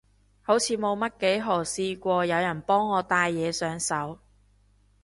[0.41, 4.17] 好似冇乜幾可試過有人幫我戴嘢上手